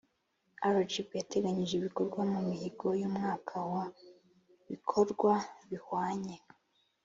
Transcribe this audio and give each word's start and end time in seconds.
rgb 0.75 1.07
yari 1.15 1.17
yateganyije 1.21 1.73
ibikorwa 1.77 2.19
mu 2.31 2.39
mihigo 2.47 2.87
y 2.99 3.03
umwaka 3.09 3.55
wa 3.71 3.83
ibikorwa 4.67 5.31
bihwanye 5.69 6.35